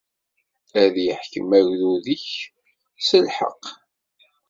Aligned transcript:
Ad 0.81 0.95
iḥkem 1.11 1.49
agdud-ik 1.59 2.27
s 3.07 3.09
lḥeqq. 3.25 3.63